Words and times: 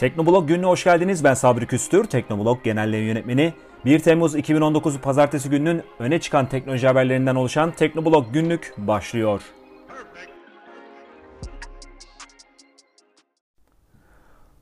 Teknoblog 0.00 0.48
gününe 0.48 0.66
hoş 0.66 0.84
geldiniz. 0.84 1.24
Ben 1.24 1.34
Sabri 1.34 1.66
Küstür, 1.66 2.04
Teknoblog 2.04 2.64
Genel 2.64 2.94
Yönetmeni. 2.94 3.52
1 3.84 3.98
Temmuz 3.98 4.34
2019 4.34 4.98
Pazartesi 4.98 5.50
gününün 5.50 5.82
öne 5.98 6.20
çıkan 6.20 6.46
teknoloji 6.46 6.86
haberlerinden 6.86 7.34
oluşan 7.34 7.70
Teknoblog 7.70 8.32
günlük 8.32 8.74
başlıyor. 8.78 9.42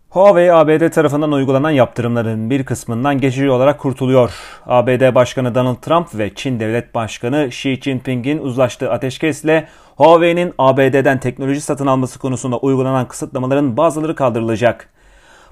Huawei 0.08 0.52
ABD 0.52 0.90
tarafından 0.90 1.32
uygulanan 1.32 1.70
yaptırımların 1.70 2.50
bir 2.50 2.64
kısmından 2.64 3.20
geçici 3.20 3.50
olarak 3.50 3.78
kurtuluyor. 3.80 4.32
ABD 4.66 5.14
Başkanı 5.14 5.54
Donald 5.54 5.76
Trump 5.76 6.18
ve 6.18 6.34
Çin 6.34 6.60
Devlet 6.60 6.94
Başkanı 6.94 7.46
Xi 7.46 7.80
Jinping'in 7.82 8.38
uzlaştığı 8.38 8.92
ateşkesle 8.92 9.68
Huawei'nin 9.96 10.54
ABD'den 10.58 11.20
teknoloji 11.20 11.60
satın 11.60 11.86
alması 11.86 12.18
konusunda 12.18 12.58
uygulanan 12.58 13.08
kısıtlamaların 13.08 13.76
bazıları 13.76 14.14
kaldırılacak. 14.14 14.97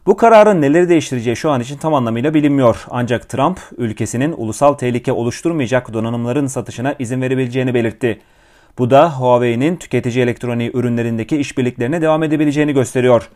Bu 0.07 0.17
kararın 0.17 0.63
neleri 0.63 0.89
değiştireceği 0.89 1.37
şu 1.37 1.51
an 1.51 1.61
için 1.61 1.77
tam 1.77 1.95
anlamıyla 1.95 2.35
bilinmiyor. 2.35 2.85
Ancak 2.91 3.29
Trump 3.29 3.61
ülkesinin 3.77 4.35
ulusal 4.37 4.75
tehlike 4.75 5.13
oluşturmayacak 5.13 5.93
donanımların 5.93 6.47
satışına 6.47 6.95
izin 6.99 7.23
verebileceğini 7.23 7.75
belirtti. 7.75 8.21
Bu 8.79 8.91
da 8.91 9.21
Huawei'nin 9.21 9.77
tüketici 9.77 10.23
elektroniği 10.23 10.71
ürünlerindeki 10.75 11.37
işbirliklerine 11.37 12.03
devam 12.03 12.23
edebileceğini 12.23 12.73
gösteriyor. 12.73 13.29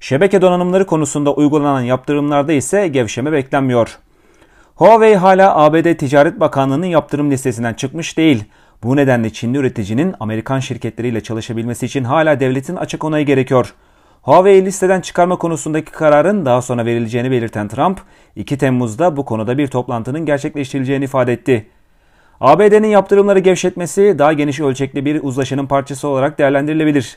Şebeke 0.00 0.42
donanımları 0.42 0.86
konusunda 0.86 1.34
uygulanan 1.34 1.80
yaptırımlarda 1.80 2.52
ise 2.52 2.88
gevşeme 2.88 3.32
beklenmiyor. 3.32 3.98
Huawei 4.74 5.16
hala 5.16 5.56
ABD 5.56 5.96
Ticaret 5.96 6.40
Bakanlığı'nın 6.40 6.86
yaptırım 6.86 7.30
listesinden 7.30 7.74
çıkmış 7.74 8.18
değil. 8.18 8.44
Bu 8.82 8.96
nedenle 8.96 9.30
Çinli 9.30 9.58
üreticinin 9.58 10.14
Amerikan 10.20 10.60
şirketleriyle 10.60 11.22
çalışabilmesi 11.22 11.86
için 11.86 12.04
hala 12.04 12.40
devletin 12.40 12.76
açık 12.76 13.04
onayı 13.04 13.26
gerekiyor. 13.26 13.74
Huawei 14.26 14.64
listeden 14.64 15.00
çıkarma 15.00 15.36
konusundaki 15.36 15.92
kararın 15.92 16.44
daha 16.44 16.62
sonra 16.62 16.84
verileceğini 16.84 17.30
belirten 17.30 17.68
Trump, 17.68 18.00
2 18.36 18.58
Temmuz'da 18.58 19.16
bu 19.16 19.24
konuda 19.24 19.58
bir 19.58 19.66
toplantının 19.66 20.26
gerçekleştirileceğini 20.26 21.04
ifade 21.04 21.32
etti. 21.32 21.66
ABD'nin 22.40 22.88
yaptırımları 22.88 23.38
gevşetmesi 23.38 24.14
daha 24.18 24.32
geniş 24.32 24.60
ölçekli 24.60 25.04
bir 25.04 25.20
uzlaşının 25.22 25.66
parçası 25.66 26.08
olarak 26.08 26.38
değerlendirilebilir. 26.38 27.16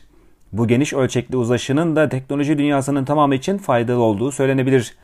Bu 0.53 0.67
geniş 0.67 0.93
ölçekli 0.93 1.37
uzlaşının 1.37 1.95
da 1.95 2.09
teknoloji 2.09 2.57
dünyasının 2.57 3.05
tamamı 3.05 3.35
için 3.35 3.57
faydalı 3.57 4.01
olduğu 4.01 4.31
söylenebilir. 4.31 4.97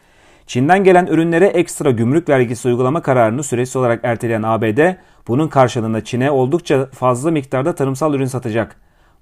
Çin'den 0.48 0.84
gelen 0.84 1.06
ürünlere 1.06 1.46
ekstra 1.46 1.92
gümrük 1.92 2.30
vergisi 2.30 2.68
uygulama 2.68 3.02
kararını 3.02 3.44
süresiz 3.44 3.76
olarak 3.76 4.00
erteleyen 4.04 4.44
ABD, 4.44 4.96
bunun 5.28 5.48
karşılığında 5.48 6.04
Çin'e 6.04 6.32
oldukça 6.32 6.86
fazla 6.86 7.32
miktarda 7.32 7.76
tarımsal 7.76 8.14
ürün 8.14 8.26
satacak. 8.26 8.76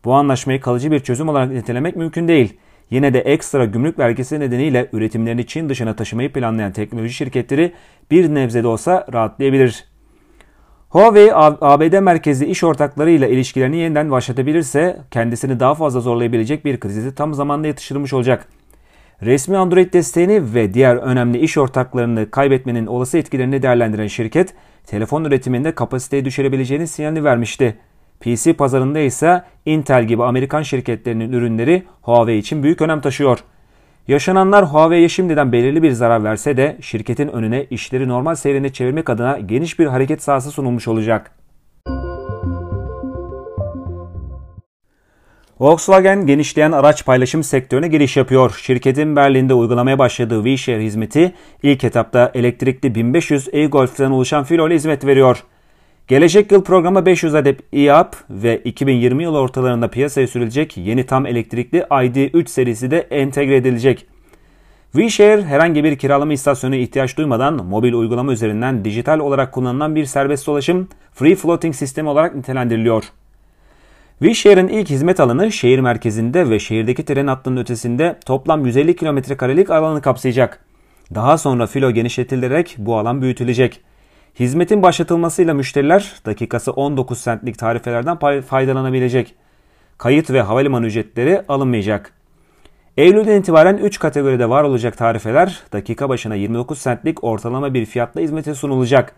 Bu 0.05 0.13
anlaşmayı 0.13 0.61
kalıcı 0.61 0.91
bir 0.91 0.99
çözüm 0.99 1.29
olarak 1.29 1.51
nitelemek 1.51 1.95
mümkün 1.95 2.27
değil. 2.27 2.57
Yine 2.89 3.13
de 3.13 3.19
ekstra 3.19 3.65
gümrük 3.65 3.99
vergisi 3.99 4.39
nedeniyle 4.39 4.89
üretimlerini 4.93 5.47
Çin 5.47 5.69
dışına 5.69 5.95
taşımayı 5.95 6.33
planlayan 6.33 6.71
teknoloji 6.71 7.13
şirketleri 7.13 7.73
bir 8.11 8.35
nebze 8.35 8.63
de 8.63 8.67
olsa 8.67 9.07
rahatlayabilir. 9.13 9.85
Huawei, 10.89 11.29
ABD 11.33 11.99
merkezli 11.99 12.45
iş 12.45 12.63
ortaklarıyla 12.63 13.27
ilişkilerini 13.27 13.77
yeniden 13.77 14.11
başlatabilirse 14.11 14.99
kendisini 15.11 15.59
daha 15.59 15.75
fazla 15.75 15.99
zorlayabilecek 15.99 16.65
bir 16.65 16.79
krizi 16.79 17.15
tam 17.15 17.33
zamanda 17.33 17.67
yetiştirmiş 17.67 18.13
olacak. 18.13 18.47
Resmi 19.21 19.57
Android 19.57 19.93
desteğini 19.93 20.53
ve 20.53 20.73
diğer 20.73 20.95
önemli 20.95 21.39
iş 21.39 21.57
ortaklarını 21.57 22.31
kaybetmenin 22.31 22.87
olası 22.87 23.17
etkilerini 23.17 23.61
değerlendiren 23.61 24.07
şirket, 24.07 24.53
telefon 24.85 25.23
üretiminde 25.23 25.75
kapasiteyi 25.75 26.25
düşürebileceğini 26.25 26.87
sinyalini 26.87 27.23
vermişti. 27.23 27.77
PC 28.23 28.53
pazarında 28.53 28.99
ise 28.99 29.43
Intel 29.65 30.03
gibi 30.03 30.23
Amerikan 30.23 30.61
şirketlerinin 30.61 31.31
ürünleri 31.31 31.83
Huawei 32.01 32.37
için 32.37 32.63
büyük 32.63 32.81
önem 32.81 33.01
taşıyor. 33.01 33.39
Yaşananlar 34.07 34.65
Huawei'ye 34.65 35.09
şimdiden 35.09 35.51
belirli 35.51 35.83
bir 35.83 35.91
zarar 35.91 36.23
verse 36.23 36.57
de 36.57 36.77
şirketin 36.81 37.27
önüne 37.27 37.63
işleri 37.63 38.07
normal 38.07 38.35
seyrine 38.35 38.73
çevirmek 38.73 39.09
adına 39.09 39.39
geniş 39.39 39.79
bir 39.79 39.85
hareket 39.85 40.23
sahası 40.23 40.51
sunulmuş 40.51 40.87
olacak. 40.87 41.31
Volkswagen 45.59 46.25
genişleyen 46.25 46.71
araç 46.71 47.05
paylaşım 47.05 47.43
sektörüne 47.43 47.87
giriş 47.87 48.17
yapıyor. 48.17 48.59
Şirketin 48.61 49.15
Berlin'de 49.15 49.53
uygulamaya 49.53 49.99
başladığı 49.99 50.43
WeShare 50.43 50.83
hizmeti 50.83 51.33
ilk 51.63 51.83
etapta 51.83 52.31
elektrikli 52.33 52.95
1500 52.95 53.49
e-Golf'ten 53.53 54.11
oluşan 54.11 54.43
filo 54.43 54.67
ile 54.67 54.75
hizmet 54.75 55.05
veriyor. 55.05 55.43
Gelecek 56.07 56.51
yıl 56.51 56.63
programa 56.63 57.05
500 57.05 57.35
adet 57.35 57.59
e-up 57.73 58.15
ve 58.29 58.57
2020 58.57 59.23
yıl 59.23 59.35
ortalarında 59.35 59.87
piyasaya 59.87 60.27
sürülecek 60.27 60.77
yeni 60.77 61.05
tam 61.05 61.25
elektrikli 61.25 61.77
ID3 61.79 62.47
serisi 62.47 62.91
de 62.91 62.99
entegre 62.99 63.55
edilecek. 63.55 64.07
WeShare 64.91 65.43
herhangi 65.43 65.83
bir 65.83 65.97
kiralama 65.97 66.33
istasyonu 66.33 66.75
ihtiyaç 66.75 67.17
duymadan 67.17 67.65
mobil 67.65 67.93
uygulama 67.93 68.33
üzerinden 68.33 68.85
dijital 68.85 69.19
olarak 69.19 69.51
kullanılan 69.51 69.95
bir 69.95 70.05
serbest 70.05 70.47
dolaşım 70.47 70.87
free 71.13 71.35
floating 71.35 71.75
sistemi 71.75 72.09
olarak 72.09 72.35
nitelendiriliyor. 72.35 73.03
WeShare'ın 74.19 74.67
ilk 74.67 74.89
hizmet 74.89 75.19
alanı 75.19 75.51
şehir 75.51 75.79
merkezinde 75.79 76.49
ve 76.49 76.59
şehirdeki 76.59 77.05
tren 77.05 77.27
hattının 77.27 77.61
ötesinde 77.61 78.19
toplam 78.25 78.65
150 78.65 78.95
kilometrekarelik 78.95 79.69
alanı 79.69 80.01
kapsayacak. 80.01 80.65
Daha 81.15 81.37
sonra 81.37 81.67
filo 81.67 81.91
genişletilerek 81.91 82.75
bu 82.77 82.97
alan 82.97 83.21
büyütülecek. 83.21 83.81
Hizmetin 84.39 84.83
başlatılmasıyla 84.83 85.53
müşteriler 85.53 86.13
dakikası 86.25 86.71
19 86.71 87.23
centlik 87.23 87.57
tarifelerden 87.57 88.41
faydalanabilecek. 88.41 89.35
Kayıt 89.97 90.29
ve 90.29 90.41
havalimanı 90.41 90.85
ücretleri 90.85 91.41
alınmayacak. 91.47 92.13
Eylül'den 92.97 93.39
itibaren 93.39 93.77
3 93.77 93.99
kategoride 93.99 94.49
var 94.49 94.63
olacak 94.63 94.97
tarifeler 94.97 95.59
dakika 95.73 96.09
başına 96.09 96.35
29 96.35 96.83
centlik 96.83 97.23
ortalama 97.23 97.73
bir 97.73 97.85
fiyatla 97.85 98.21
hizmete 98.21 98.55
sunulacak. 98.55 99.15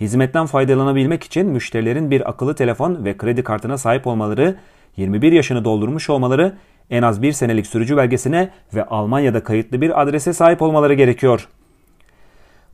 Hizmetten 0.00 0.46
faydalanabilmek 0.46 1.24
için 1.24 1.46
müşterilerin 1.46 2.10
bir 2.10 2.28
akıllı 2.30 2.54
telefon 2.54 3.04
ve 3.04 3.16
kredi 3.16 3.42
kartına 3.42 3.78
sahip 3.78 4.06
olmaları, 4.06 4.56
21 4.96 5.32
yaşını 5.32 5.64
doldurmuş 5.64 6.10
olmaları, 6.10 6.56
en 6.90 7.02
az 7.02 7.22
bir 7.22 7.32
senelik 7.32 7.66
sürücü 7.66 7.96
belgesine 7.96 8.50
ve 8.74 8.84
Almanya'da 8.84 9.42
kayıtlı 9.42 9.80
bir 9.80 10.02
adrese 10.02 10.32
sahip 10.32 10.62
olmaları 10.62 10.94
gerekiyor. 10.94 11.48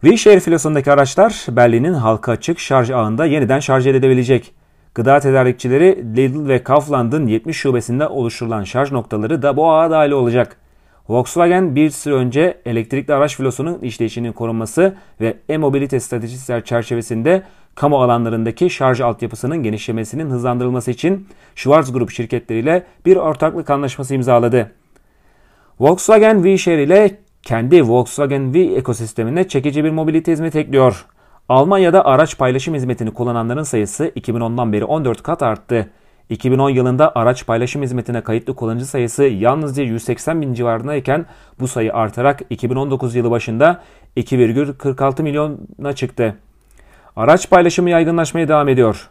WeShare 0.03 0.41
filosundaki 0.41 0.93
araçlar 0.93 1.47
Berlin'in 1.49 1.93
halka 1.93 2.33
açık 2.33 2.59
şarj 2.59 2.91
ağında 2.91 3.27
yeniden 3.27 3.61
şarj 3.61 3.87
edilebilecek. 3.87 4.53
Gıda 4.95 5.21
tedarikçileri 5.21 6.17
Lidl 6.17 6.49
ve 6.49 6.63
Kaufland'ın 6.63 7.27
70 7.27 7.57
şubesinde 7.57 8.09
oluşturulan 8.09 8.65
şarj 8.65 8.93
noktaları 8.93 9.43
da 9.43 9.57
bu 9.57 9.73
ağa 9.73 9.91
dahil 9.91 10.11
olacak. 10.11 10.57
Volkswagen 11.09 11.77
bir 11.77 11.91
süre 11.91 12.15
önce 12.15 12.59
elektrikli 12.67 13.15
araç 13.15 13.37
filosunun 13.37 13.79
işleyişinin 13.79 14.33
korunması 14.33 14.95
ve 15.21 15.37
e-mobilite 15.49 16.01
stratejisi 16.01 16.63
çerçevesinde 16.65 17.43
kamu 17.75 18.03
alanlarındaki 18.03 18.71
şarj 18.71 19.01
altyapısının 19.01 19.63
genişlemesinin 19.63 20.31
hızlandırılması 20.31 20.91
için 20.91 21.29
Schwarz 21.55 21.93
Grup 21.93 22.11
şirketleriyle 22.11 22.83
bir 23.07 23.17
ortaklık 23.17 23.71
anlaşması 23.71 24.15
imzaladı. 24.15 24.71
Volkswagen 25.81 26.35
WeShare 26.35 26.83
ile 26.83 27.22
kendi 27.43 27.83
Volkswagen 27.83 28.55
V 28.55 28.61
ekosistemine 28.61 29.49
çekici 29.49 29.85
bir 29.85 29.91
mobilite 29.91 30.33
hizmeti 30.33 30.59
ekliyor. 30.59 31.07
Almanya'da 31.49 32.05
araç 32.05 32.39
paylaşım 32.39 32.75
hizmetini 32.75 33.15
kullananların 33.15 33.63
sayısı 33.63 34.09
2010'dan 34.09 34.73
beri 34.73 34.85
14 34.85 35.23
kat 35.23 35.43
arttı. 35.43 35.91
2010 36.31 36.71
yılında 36.71 37.13
araç 37.15 37.47
paylaşım 37.47 37.83
hizmetine 37.83 38.21
kayıtlı 38.21 38.55
kullanıcı 38.55 38.87
sayısı 38.87 39.25
yalnızca 39.25 39.83
180 39.83 40.43
bin 40.43 40.55
civarındayken 40.55 41.27
bu 41.61 41.69
sayı 41.69 41.95
artarak 41.95 42.41
2019 42.51 43.15
yılı 43.15 43.31
başında 43.31 43.81
2,46 44.17 45.23
milyona 45.23 45.93
çıktı. 45.93 46.37
Araç 47.17 47.51
paylaşımı 47.51 47.91
yaygınlaşmaya 47.91 48.49
devam 48.49 48.69
ediyor. 48.69 49.09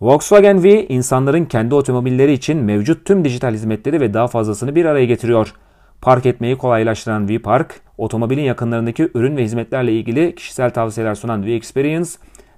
Volkswagen 0.00 0.62
V 0.62 0.86
insanların 0.86 1.44
kendi 1.44 1.74
otomobilleri 1.74 2.32
için 2.32 2.56
mevcut 2.58 3.04
tüm 3.04 3.24
dijital 3.24 3.54
hizmetleri 3.54 4.00
ve 4.00 4.14
daha 4.14 4.26
fazlasını 4.26 4.74
bir 4.74 4.84
araya 4.84 5.06
getiriyor. 5.06 5.54
Park 6.00 6.26
etmeyi 6.26 6.58
kolaylaştıran 6.58 7.28
V-Park, 7.28 7.80
otomobilin 7.98 8.42
yakınlarındaki 8.42 9.08
ürün 9.14 9.36
ve 9.36 9.42
hizmetlerle 9.42 9.92
ilgili 9.92 10.34
kişisel 10.34 10.70
tavsiyeler 10.70 11.14
sunan 11.14 11.46
V-Experience 11.46 12.10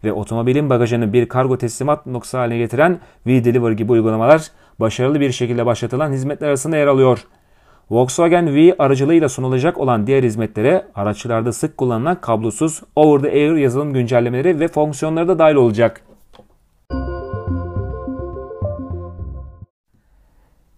ve 0.05 0.13
otomobilin 0.13 0.71
bagajını 0.71 1.13
bir 1.13 1.29
kargo 1.29 1.59
teslimat 1.59 2.07
noktası 2.07 2.37
haline 2.37 2.59
getiren 2.59 2.99
V-Deliver 3.27 3.73
gibi 3.73 3.93
uygulamalar 3.93 4.43
başarılı 4.81 5.21
bir 5.21 5.33
şekilde 5.33 5.67
başlatılan 5.67 6.13
hizmetler 6.13 6.49
arasında 6.49 6.77
yer 6.77 6.87
alıyor. 6.87 7.25
Volkswagen 7.91 8.55
V 8.55 8.75
aracılığıyla 8.79 9.29
sunulacak 9.29 9.79
olan 9.79 10.07
diğer 10.07 10.23
hizmetlere 10.23 10.87
araçlarda 10.95 11.53
sık 11.53 11.77
kullanılan 11.77 12.21
kablosuz 12.21 12.83
over-the-air 12.97 13.57
yazılım 13.57 13.93
güncellemeleri 13.93 14.61
ve 14.61 14.69
fonksiyonları 14.69 15.29
da 15.29 15.39
dahil 15.39 15.55
olacak. 15.55 16.08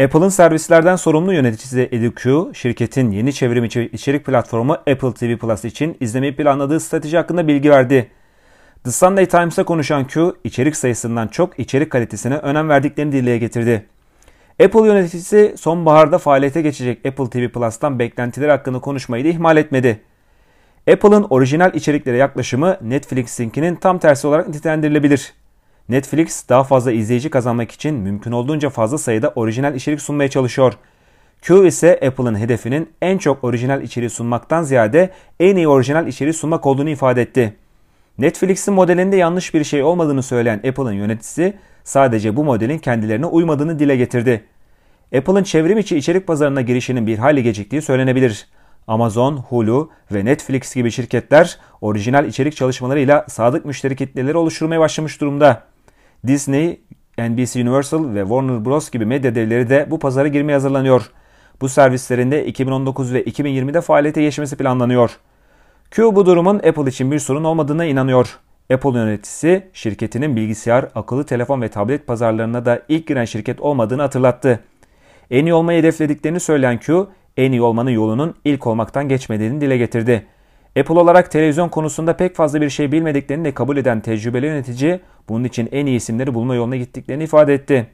Apple'ın 0.04 0.28
servislerden 0.28 0.96
sorumlu 0.96 1.32
yöneticisi 1.32 1.88
Eddie 1.92 2.10
Q, 2.14 2.50
şirketin 2.54 3.10
yeni 3.10 3.32
çevrim 3.32 3.64
içi 3.64 3.82
içerik 3.92 4.26
platformu 4.26 4.72
Apple 4.72 5.14
TV 5.14 5.36
Plus 5.36 5.64
için 5.64 5.96
izlemeyi 6.00 6.36
planladığı 6.36 6.80
strateji 6.80 7.16
hakkında 7.16 7.48
bilgi 7.48 7.70
verdi. 7.70 8.10
The 8.84 8.90
Sunday 8.90 9.26
Times'a 9.26 9.64
konuşan 9.64 10.06
Q, 10.06 10.32
içerik 10.44 10.76
sayısından 10.76 11.28
çok 11.28 11.58
içerik 11.58 11.90
kalitesine 11.90 12.36
önem 12.36 12.68
verdiklerini 12.68 13.12
dile 13.12 13.38
getirdi. 13.38 13.86
Apple 14.64 14.86
yöneticisi 14.86 15.54
sonbaharda 15.58 16.18
faaliyete 16.18 16.62
geçecek 16.62 17.06
Apple 17.06 17.30
TV 17.30 17.48
Plus'tan 17.48 17.98
beklentileri 17.98 18.50
hakkında 18.50 18.78
konuşmayı 18.78 19.24
da 19.24 19.28
ihmal 19.28 19.56
etmedi. 19.56 20.00
Apple'ın 20.92 21.26
orijinal 21.30 21.74
içeriklere 21.74 22.16
yaklaşımı 22.16 22.76
Netflix'inkinin 22.82 23.76
tam 23.76 23.98
tersi 23.98 24.26
olarak 24.26 24.48
nitelendirilebilir. 24.48 25.32
Netflix 25.90 26.48
daha 26.48 26.64
fazla 26.64 26.92
izleyici 26.92 27.30
kazanmak 27.30 27.72
için 27.72 27.94
mümkün 27.94 28.32
olduğunca 28.32 28.70
fazla 28.70 28.98
sayıda 28.98 29.32
orijinal 29.34 29.74
içerik 29.74 30.00
sunmaya 30.00 30.30
çalışıyor. 30.30 30.72
Q 31.42 31.66
ise 31.66 32.00
Apple'ın 32.06 32.38
hedefinin 32.38 32.90
en 33.02 33.18
çok 33.18 33.44
orijinal 33.44 33.82
içeriği 33.82 34.10
sunmaktan 34.10 34.62
ziyade 34.62 35.10
en 35.40 35.56
iyi 35.56 35.68
orijinal 35.68 36.06
içeriği 36.06 36.32
sunmak 36.32 36.66
olduğunu 36.66 36.90
ifade 36.90 37.22
etti. 37.22 37.56
Netflix'in 38.18 38.74
modelinde 38.74 39.16
yanlış 39.16 39.54
bir 39.54 39.64
şey 39.64 39.82
olmadığını 39.82 40.22
söyleyen 40.22 40.56
Apple'ın 40.56 40.92
yöneticisi 40.92 41.54
sadece 41.84 42.36
bu 42.36 42.44
modelin 42.44 42.78
kendilerine 42.78 43.26
uymadığını 43.26 43.78
dile 43.78 43.96
getirdi. 43.96 44.44
Apple'ın 45.16 45.42
çevrim 45.42 45.78
içi 45.78 45.96
içerik 45.96 46.26
pazarına 46.26 46.60
girişinin 46.60 47.06
bir 47.06 47.18
hayli 47.18 47.42
geciktiği 47.42 47.82
söylenebilir. 47.82 48.48
Amazon, 48.86 49.36
Hulu 49.36 49.90
ve 50.12 50.24
Netflix 50.24 50.74
gibi 50.74 50.90
şirketler 50.90 51.58
orijinal 51.80 52.26
içerik 52.26 52.56
çalışmalarıyla 52.56 53.24
sadık 53.28 53.64
müşteri 53.64 53.96
kitleleri 53.96 54.36
oluşturmaya 54.36 54.80
başlamış 54.80 55.20
durumda. 55.20 55.69
Disney, 56.26 56.80
NBC 57.18 57.62
Universal 57.62 58.14
ve 58.14 58.20
Warner 58.20 58.64
Bros. 58.64 58.90
gibi 58.90 59.06
medya 59.06 59.34
devleri 59.34 59.68
de 59.68 59.86
bu 59.90 59.98
pazara 59.98 60.28
girmeye 60.28 60.52
hazırlanıyor. 60.52 61.10
Bu 61.60 61.68
servislerinde 61.68 62.46
2019 62.46 63.14
ve 63.14 63.22
2020'de 63.22 63.80
faaliyete 63.80 64.22
geçmesi 64.22 64.56
planlanıyor. 64.56 65.18
Q 65.90 66.14
bu 66.14 66.26
durumun 66.26 66.56
Apple 66.56 66.90
için 66.90 67.12
bir 67.12 67.18
sorun 67.18 67.44
olmadığına 67.44 67.84
inanıyor. 67.84 68.38
Apple 68.72 68.98
yöneticisi 68.98 69.66
şirketinin 69.72 70.36
bilgisayar, 70.36 70.88
akıllı 70.94 71.26
telefon 71.26 71.62
ve 71.62 71.68
tablet 71.68 72.06
pazarlarına 72.06 72.64
da 72.64 72.82
ilk 72.88 73.06
giren 73.06 73.24
şirket 73.24 73.60
olmadığını 73.60 74.02
hatırlattı. 74.02 74.60
En 75.30 75.46
iyi 75.46 75.54
olmayı 75.54 75.78
hedeflediklerini 75.78 76.40
söyleyen 76.40 76.78
Q, 76.78 77.06
en 77.36 77.52
iyi 77.52 77.62
olmanın 77.62 77.90
yolunun 77.90 78.34
ilk 78.44 78.66
olmaktan 78.66 79.08
geçmediğini 79.08 79.60
dile 79.60 79.76
getirdi. 79.76 80.26
Apple 80.78 80.98
olarak 80.98 81.30
televizyon 81.30 81.68
konusunda 81.68 82.16
pek 82.16 82.36
fazla 82.36 82.60
bir 82.60 82.70
şey 82.70 82.92
bilmediklerini 82.92 83.44
de 83.44 83.54
kabul 83.54 83.76
eden 83.76 84.00
tecrübeli 84.00 84.46
yönetici 84.46 85.00
bunun 85.28 85.44
için 85.44 85.68
en 85.72 85.86
iyi 85.86 85.96
isimleri 85.96 86.34
bulma 86.34 86.54
yoluna 86.54 86.76
gittiklerini 86.76 87.24
ifade 87.24 87.54
etti. 87.54 87.86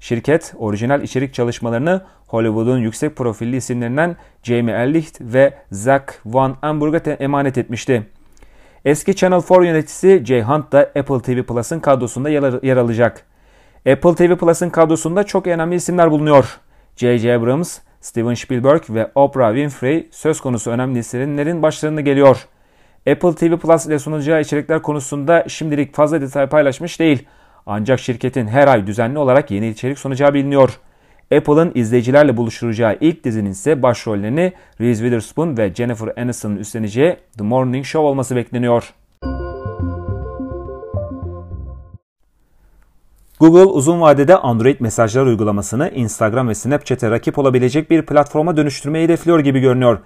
Şirket 0.00 0.54
orijinal 0.58 1.02
içerik 1.02 1.34
çalışmalarını 1.34 2.04
Hollywood'un 2.26 2.78
yüksek 2.78 3.16
profilli 3.16 3.56
isimlerinden 3.56 4.16
Jamie 4.42 4.74
Ellicht 4.74 5.20
ve 5.20 5.54
Zach 5.70 6.04
Van 6.26 6.56
Amberg'a 6.62 7.10
emanet 7.10 7.58
etmişti. 7.58 8.06
Eski 8.84 9.16
Channel 9.16 9.42
4 9.50 9.64
yöneticisi 9.64 10.22
Jay 10.24 10.42
Hunt 10.42 10.72
da 10.72 10.78
Apple 10.78 11.20
TV 11.20 11.42
Plus'ın 11.42 11.80
kadrosunda 11.80 12.28
yer 12.62 12.76
alacak. 12.76 13.24
Apple 13.92 14.14
TV 14.14 14.36
Plus'ın 14.36 14.70
kadrosunda 14.70 15.24
çok 15.24 15.46
önemli 15.46 15.74
isimler 15.74 16.10
bulunuyor. 16.10 16.60
J.J. 16.96 17.34
Abrams, 17.34 17.78
Steven 18.00 18.34
Spielberg 18.34 18.82
ve 18.90 19.10
Oprah 19.14 19.50
Winfrey 19.50 20.08
söz 20.10 20.40
konusu 20.40 20.70
önemli 20.70 20.98
isimlerin 20.98 21.62
başlarında 21.62 22.00
geliyor. 22.00 22.46
Apple 23.10 23.34
TV 23.34 23.56
Plus 23.56 23.86
ile 23.86 23.98
sunacağı 23.98 24.40
içerikler 24.40 24.82
konusunda 24.82 25.44
şimdilik 25.48 25.94
fazla 25.94 26.20
detay 26.20 26.48
paylaşmış 26.48 27.00
değil. 27.00 27.26
Ancak 27.66 28.00
şirketin 28.00 28.46
her 28.46 28.68
ay 28.68 28.86
düzenli 28.86 29.18
olarak 29.18 29.50
yeni 29.50 29.68
içerik 29.68 29.98
sunacağı 29.98 30.34
biliniyor. 30.34 30.80
Apple'ın 31.34 31.72
izleyicilerle 31.74 32.36
buluşturacağı 32.36 32.96
ilk 33.00 33.24
dizinin 33.24 33.50
ise 33.50 33.82
başrollerini 33.82 34.52
Reese 34.80 35.00
Witherspoon 35.00 35.56
ve 35.56 35.74
Jennifer 35.74 36.12
Aniston'un 36.16 36.56
üstleneceği 36.56 37.16
The 37.38 37.44
Morning 37.44 37.84
Show 37.84 38.08
olması 38.08 38.36
bekleniyor. 38.36 38.92
Google 43.40 43.64
uzun 43.64 44.00
vadede 44.00 44.36
Android 44.36 44.80
mesajlar 44.80 45.26
uygulamasını 45.26 45.90
Instagram 45.90 46.48
ve 46.48 46.54
Snapchat'e 46.54 47.10
rakip 47.10 47.38
olabilecek 47.38 47.90
bir 47.90 48.02
platforma 48.02 48.56
dönüştürmeyi 48.56 49.04
hedefliyor 49.04 49.40
gibi 49.40 49.60
görünüyor. 49.60 49.98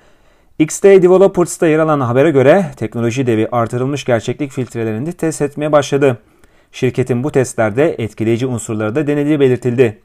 XDA 0.59 1.03
Developers'ta 1.03 1.67
yer 1.67 1.79
alan 1.79 2.00
habere 2.00 2.31
göre 2.31 2.67
teknoloji 2.77 3.27
devi 3.27 3.49
artırılmış 3.53 4.05
gerçeklik 4.05 4.53
filtrelerini 4.53 5.12
test 5.12 5.43
etmeye 5.43 5.73
başladı. 5.73 6.19
Şirketin 6.73 7.25
bu 7.25 7.32
testlerde 7.32 7.94
etkileyici 7.99 8.47
unsurları 8.47 8.94
da 8.94 9.06
denediği 9.06 9.41
belirtildi. 9.41 9.99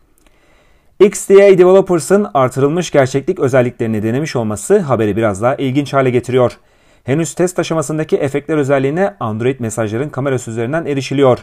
XDA 1.00 1.58
Developers'ın 1.58 2.28
artırılmış 2.34 2.92
gerçeklik 2.92 3.40
özelliklerini 3.40 4.04
denemiş 4.04 4.36
olması 4.36 4.80
haberi 4.80 5.18
biraz 5.18 5.42
daha 5.42 5.56
ilginç 5.56 5.94
hale 5.94 6.10
getiriyor. 6.10 6.58
Henüz 7.04 7.34
test 7.34 7.60
aşamasındaki 7.60 8.18
efektler 8.18 8.58
özelliğine 8.58 9.16
Android 9.20 9.60
mesajların 9.60 10.10
kamerası 10.10 10.52
üzerinden 10.52 10.86
erişiliyor. 10.86 11.40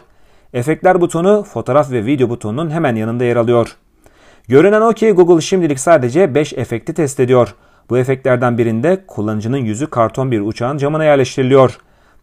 Efektler 0.53 1.01
butonu 1.01 1.43
fotoğraf 1.43 1.91
ve 1.91 2.05
video 2.05 2.29
butonunun 2.29 2.69
hemen 2.69 2.95
yanında 2.95 3.23
yer 3.23 3.35
alıyor. 3.35 3.75
Görünen 4.47 4.81
o 4.81 4.93
ki 4.93 5.11
Google 5.11 5.41
şimdilik 5.41 5.79
sadece 5.79 6.35
5 6.35 6.53
efekti 6.53 6.93
test 6.93 7.19
ediyor. 7.19 7.55
Bu 7.89 7.97
efektlerden 7.97 8.57
birinde 8.57 9.03
kullanıcının 9.07 9.57
yüzü 9.57 9.87
karton 9.87 10.31
bir 10.31 10.41
uçağın 10.41 10.77
camına 10.77 11.03
yerleştiriliyor. 11.03 11.77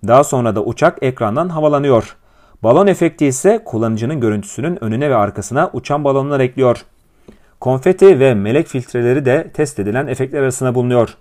Daha 0.06 0.24
sonra 0.24 0.56
da 0.56 0.64
uçak 0.64 0.98
ekrandan 1.02 1.48
havalanıyor. 1.48 2.16
Balon 2.62 2.86
efekti 2.86 3.26
ise 3.26 3.62
kullanıcının 3.64 4.20
görüntüsünün 4.20 4.84
önüne 4.84 5.10
ve 5.10 5.16
arkasına 5.16 5.70
uçan 5.72 6.04
balonlar 6.04 6.40
ekliyor. 6.40 6.84
Konfeti 7.60 8.20
ve 8.20 8.34
melek 8.34 8.66
filtreleri 8.66 9.24
de 9.24 9.50
test 9.54 9.78
edilen 9.78 10.06
efektler 10.06 10.42
arasında 10.42 10.74
bulunuyor. 10.74 11.16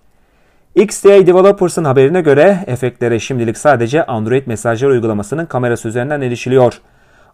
XDA 0.75 1.27
Developers'ın 1.27 1.83
haberine 1.83 2.21
göre 2.21 2.63
efektlere 2.67 3.19
şimdilik 3.19 3.57
sadece 3.57 4.06
Android 4.06 4.47
mesajlar 4.47 4.89
uygulamasının 4.89 5.45
kamerası 5.45 5.88
üzerinden 5.88 6.21
erişiliyor. 6.21 6.81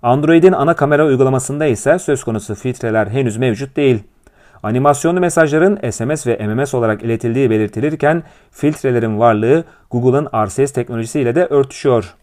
Android'in 0.04 0.52
ana 0.52 0.76
kamera 0.76 1.06
uygulamasında 1.06 1.66
ise 1.66 2.00
söz 2.00 2.24
konusu 2.24 2.56
filtreler 2.56 3.08
henüz 3.08 3.38
mevcut 3.38 3.78
değil. 3.78 4.04
Animasyonlu 4.64 5.20
mesajların 5.20 5.92
SMS 5.92 6.28
ve 6.28 6.48
MMS 6.48 6.74
olarak 6.74 7.04
iletildiği 7.04 7.50
belirtilirken 7.50 8.24
filtrelerin 8.52 9.20
varlığı 9.20 9.64
Google'ın 9.92 10.46
RCS 10.46 10.72
teknolojisiyle 10.74 11.36
de 11.36 11.46
örtüşüyor. 11.46 12.16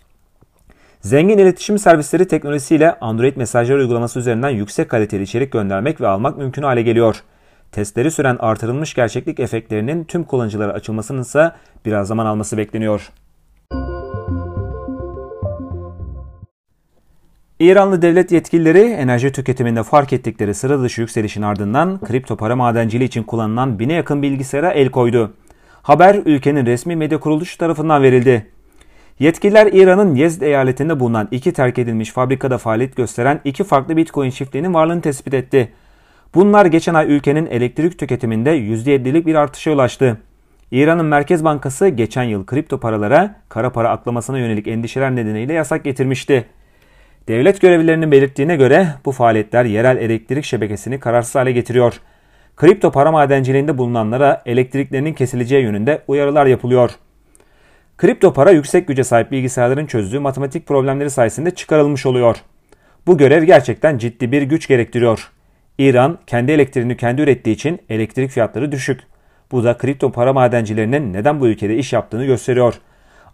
Zengin 1.00 1.38
iletişim 1.38 1.78
servisleri 1.78 2.28
teknolojisiyle 2.28 2.98
Android 3.00 3.36
mesajlar 3.36 3.76
uygulaması 3.76 4.18
üzerinden 4.18 4.48
yüksek 4.48 4.88
kaliteli 4.88 5.22
içerik 5.22 5.52
göndermek 5.52 6.00
ve 6.00 6.08
almak 6.08 6.38
mümkün 6.38 6.62
hale 6.62 6.82
geliyor. 6.82 7.22
Testleri 7.72 8.10
süren 8.10 8.36
artırılmış 8.40 8.94
gerçeklik 8.94 9.40
efektlerinin 9.40 10.04
tüm 10.04 10.24
kullanıcılara 10.24 10.72
açılmasının 10.72 11.22
ise 11.22 11.52
biraz 11.86 12.08
zaman 12.08 12.26
alması 12.26 12.58
bekleniyor. 12.58 13.10
İranlı 17.62 18.02
devlet 18.02 18.32
yetkilileri 18.32 18.80
enerji 18.80 19.32
tüketiminde 19.32 19.82
fark 19.82 20.12
ettikleri 20.12 20.54
sıra 20.54 20.82
dışı 20.82 21.00
yükselişin 21.00 21.42
ardından 21.42 22.00
kripto 22.00 22.36
para 22.36 22.56
madenciliği 22.56 23.08
için 23.08 23.22
kullanılan 23.22 23.78
bine 23.78 23.92
yakın 23.92 24.22
bilgisayara 24.22 24.70
el 24.70 24.90
koydu. 24.90 25.32
Haber 25.82 26.14
ülkenin 26.24 26.66
resmi 26.66 26.96
medya 26.96 27.20
kuruluşu 27.20 27.58
tarafından 27.58 28.02
verildi. 28.02 28.46
Yetkililer 29.18 29.66
İran'ın 29.66 30.14
Yezd 30.14 30.42
eyaletinde 30.42 31.00
bulunan 31.00 31.28
iki 31.30 31.52
terk 31.52 31.78
edilmiş 31.78 32.10
fabrikada 32.10 32.58
faaliyet 32.58 32.96
gösteren 32.96 33.40
iki 33.44 33.64
farklı 33.64 33.96
bitcoin 33.96 34.30
çiftliğinin 34.30 34.74
varlığını 34.74 35.00
tespit 35.00 35.34
etti. 35.34 35.72
Bunlar 36.34 36.66
geçen 36.66 36.94
ay 36.94 37.12
ülkenin 37.12 37.46
elektrik 37.46 37.98
tüketiminde 37.98 38.58
%7'lik 38.58 39.26
bir 39.26 39.34
artışa 39.34 39.72
ulaştı. 39.72 40.18
İran'ın 40.70 41.06
Merkez 41.06 41.44
Bankası 41.44 41.88
geçen 41.88 42.22
yıl 42.22 42.46
kripto 42.46 42.80
paralara 42.80 43.34
kara 43.48 43.72
para 43.72 43.90
aklamasına 43.90 44.38
yönelik 44.38 44.68
endişeler 44.68 45.16
nedeniyle 45.16 45.52
yasak 45.52 45.84
getirmişti. 45.84 46.46
Devlet 47.28 47.60
görevlilerinin 47.60 48.10
belirttiğine 48.10 48.56
göre 48.56 48.88
bu 49.04 49.12
faaliyetler 49.12 49.64
yerel 49.64 49.96
elektrik 49.96 50.44
şebekesini 50.44 51.00
kararsız 51.00 51.34
hale 51.34 51.52
getiriyor. 51.52 52.00
Kripto 52.56 52.92
para 52.92 53.12
madenciliğinde 53.12 53.78
bulunanlara 53.78 54.42
elektriklerinin 54.46 55.12
kesileceği 55.12 55.62
yönünde 55.62 56.02
uyarılar 56.08 56.46
yapılıyor. 56.46 56.90
Kripto 57.98 58.32
para 58.32 58.50
yüksek 58.50 58.88
güce 58.88 59.04
sahip 59.04 59.30
bilgisayarların 59.30 59.86
çözdüğü 59.86 60.18
matematik 60.18 60.66
problemleri 60.66 61.10
sayesinde 61.10 61.50
çıkarılmış 61.50 62.06
oluyor. 62.06 62.36
Bu 63.06 63.18
görev 63.18 63.44
gerçekten 63.44 63.98
ciddi 63.98 64.32
bir 64.32 64.42
güç 64.42 64.68
gerektiriyor. 64.68 65.30
İran 65.78 66.18
kendi 66.26 66.52
elektriğini 66.52 66.96
kendi 66.96 67.22
ürettiği 67.22 67.56
için 67.56 67.78
elektrik 67.88 68.30
fiyatları 68.30 68.72
düşük. 68.72 69.00
Bu 69.52 69.64
da 69.64 69.76
kripto 69.76 70.12
para 70.12 70.32
madencilerinin 70.32 71.12
neden 71.12 71.40
bu 71.40 71.48
ülkede 71.48 71.76
iş 71.76 71.92
yaptığını 71.92 72.24
gösteriyor. 72.24 72.74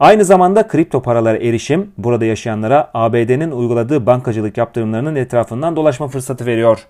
Aynı 0.00 0.24
zamanda 0.24 0.68
kripto 0.68 1.02
paralara 1.02 1.36
erişim 1.38 1.92
burada 1.98 2.24
yaşayanlara 2.24 2.90
ABD'nin 2.94 3.50
uyguladığı 3.50 4.06
bankacılık 4.06 4.56
yaptırımlarının 4.56 5.14
etrafından 5.14 5.76
dolaşma 5.76 6.08
fırsatı 6.08 6.46
veriyor. 6.46 6.86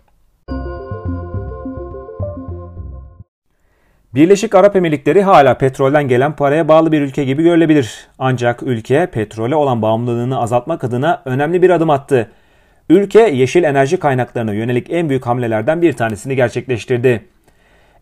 Birleşik 4.15 4.55
Arap 4.55 4.77
Emirlikleri 4.77 5.23
hala 5.23 5.59
petrolden 5.59 6.09
gelen 6.09 6.37
paraya 6.37 6.69
bağlı 6.69 6.93
bir 6.93 7.01
ülke 7.01 7.25
gibi 7.25 7.43
görülebilir. 7.43 8.09
Ancak 8.19 8.63
ülke 8.63 9.07
petrole 9.07 9.55
olan 9.55 9.83
bağımlılığını 9.83 10.41
azaltmak 10.41 10.85
adına 10.85 11.23
önemli 11.25 11.63
bir 11.63 11.71
adım 11.71 11.91
attı. 11.91 12.31
Ülke 12.91 13.21
yeşil 13.21 13.63
enerji 13.63 13.97
kaynaklarına 13.97 14.53
yönelik 14.53 14.87
en 14.91 15.09
büyük 15.09 15.27
hamlelerden 15.27 15.83
bir 15.83 15.93
tanesini 15.93 16.37
gerçekleştirdi. 16.37 17.25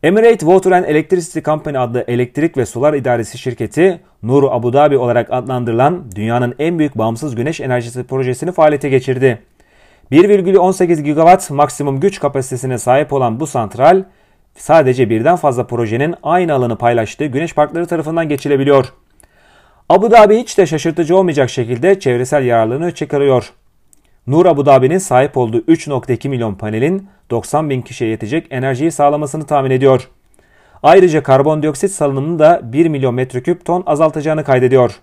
Emirate 0.02 0.38
Water 0.38 0.72
and 0.72 0.84
Electricity 0.84 1.40
Company 1.40 1.78
adlı 1.78 2.04
elektrik 2.08 2.56
ve 2.56 2.66
solar 2.66 2.94
idaresi 2.94 3.38
şirketi 3.38 4.00
Nur 4.22 4.42
Abu 4.50 4.72
Dhabi 4.72 4.98
olarak 4.98 5.32
adlandırılan 5.32 6.04
dünyanın 6.16 6.54
en 6.58 6.78
büyük 6.78 6.98
bağımsız 6.98 7.34
güneş 7.34 7.60
enerjisi 7.60 8.04
projesini 8.04 8.52
faaliyete 8.52 8.88
geçirdi. 8.88 9.42
1,18 10.12 11.02
gigawatt 11.02 11.50
maksimum 11.50 12.00
güç 12.00 12.20
kapasitesine 12.20 12.78
sahip 12.78 13.12
olan 13.12 13.40
bu 13.40 13.46
santral 13.46 14.04
sadece 14.56 15.10
birden 15.10 15.36
fazla 15.36 15.66
projenin 15.66 16.14
aynı 16.22 16.54
alanı 16.54 16.78
paylaştığı 16.78 17.26
güneş 17.26 17.54
parkları 17.54 17.86
tarafından 17.86 18.28
geçilebiliyor. 18.28 18.92
Abu 19.88 20.10
Dhabi 20.10 20.38
hiç 20.38 20.58
de 20.58 20.66
şaşırtıcı 20.66 21.16
olmayacak 21.16 21.50
şekilde 21.50 22.00
çevresel 22.00 22.44
yararlarını 22.44 22.94
çıkarıyor. 22.94 23.52
Nur 24.26 24.46
Abu 24.46 24.66
Dhabi'nin 24.66 24.98
sahip 24.98 25.36
olduğu 25.36 25.58
3.2 25.60 26.28
milyon 26.28 26.54
panelin 26.54 27.08
90 27.30 27.70
bin 27.70 27.82
kişiye 27.82 28.10
yetecek 28.10 28.46
enerjiyi 28.50 28.92
sağlamasını 28.92 29.46
tahmin 29.46 29.70
ediyor. 29.70 30.08
Ayrıca 30.82 31.22
karbondioksit 31.22 31.90
salınımını 31.90 32.38
da 32.38 32.60
1 32.72 32.86
milyon 32.86 33.14
metreküp 33.14 33.64
ton 33.64 33.82
azaltacağını 33.86 34.44
kaydediyor. 34.44 35.00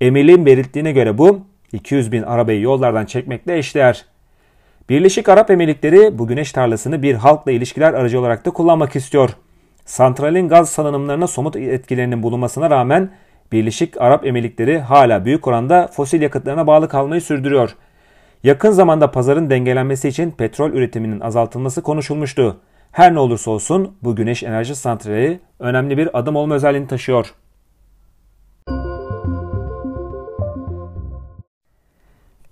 Emirliğin 0.00 0.46
belirttiğine 0.46 0.92
göre 0.92 1.18
bu 1.18 1.40
200 1.72 2.12
bin 2.12 2.22
arabayı 2.22 2.60
yollardan 2.60 3.04
çekmekle 3.04 3.58
eşdeğer. 3.58 4.04
Birleşik 4.88 5.28
Arap 5.28 5.50
Emirlikleri 5.50 6.18
bu 6.18 6.26
güneş 6.26 6.52
tarlasını 6.52 7.02
bir 7.02 7.14
halkla 7.14 7.52
ilişkiler 7.52 7.94
aracı 7.94 8.20
olarak 8.20 8.46
da 8.46 8.50
kullanmak 8.50 8.96
istiyor. 8.96 9.30
Santralin 9.84 10.48
gaz 10.48 10.70
salınımlarına 10.70 11.26
somut 11.26 11.56
etkilerinin 11.56 12.22
bulunmasına 12.22 12.70
rağmen 12.70 13.10
Birleşik 13.52 14.00
Arap 14.00 14.26
Emirlikleri 14.26 14.78
hala 14.78 15.24
büyük 15.24 15.46
oranda 15.46 15.88
fosil 15.92 16.22
yakıtlarına 16.22 16.66
bağlı 16.66 16.88
kalmayı 16.88 17.20
sürdürüyor. 17.20 17.76
Yakın 18.46 18.70
zamanda 18.70 19.10
pazarın 19.10 19.50
dengelenmesi 19.50 20.08
için 20.08 20.30
petrol 20.30 20.70
üretiminin 20.70 21.20
azaltılması 21.20 21.82
konuşulmuştu. 21.82 22.60
Her 22.92 23.14
ne 23.14 23.18
olursa 23.18 23.50
olsun 23.50 23.96
bu 24.02 24.16
güneş 24.16 24.42
enerji 24.42 24.76
santrali 24.76 25.40
önemli 25.58 25.98
bir 25.98 26.18
adım 26.18 26.36
olma 26.36 26.54
özelliğini 26.54 26.88
taşıyor. 26.88 27.34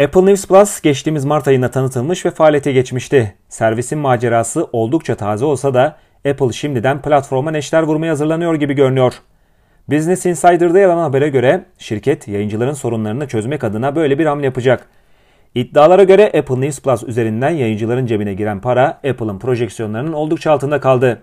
Apple 0.00 0.26
News 0.26 0.46
Plus 0.46 0.80
geçtiğimiz 0.80 1.24
Mart 1.24 1.48
ayında 1.48 1.70
tanıtılmış 1.70 2.26
ve 2.26 2.30
faaliyete 2.30 2.72
geçmişti. 2.72 3.34
Servisin 3.48 3.98
macerası 3.98 4.68
oldukça 4.72 5.14
taze 5.14 5.44
olsa 5.44 5.74
da 5.74 5.96
Apple 6.28 6.52
şimdiden 6.52 7.02
platforma 7.02 7.50
neşter 7.50 7.82
vurmaya 7.82 8.10
hazırlanıyor 8.10 8.54
gibi 8.54 8.74
görünüyor. 8.74 9.14
Business 9.88 10.26
Insider'da 10.26 10.78
yer 10.78 10.88
habere 10.88 11.28
göre 11.28 11.64
şirket 11.78 12.28
yayıncıların 12.28 12.72
sorunlarını 12.72 13.28
çözmek 13.28 13.64
adına 13.64 13.96
böyle 13.96 14.18
bir 14.18 14.26
hamle 14.26 14.44
yapacak. 14.44 14.88
İddialara 15.54 16.02
göre 16.02 16.26
Apple 16.38 16.60
News 16.60 16.80
Plus 16.80 17.02
üzerinden 17.02 17.50
yayıncıların 17.50 18.06
cebine 18.06 18.34
giren 18.34 18.60
para 18.60 18.86
Apple'ın 18.88 19.38
projeksiyonlarının 19.38 20.12
oldukça 20.12 20.52
altında 20.52 20.80
kaldı. 20.80 21.22